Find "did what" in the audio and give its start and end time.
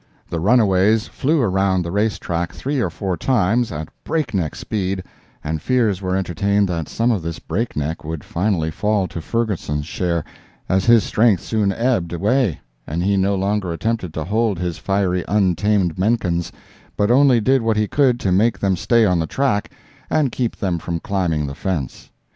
17.39-17.77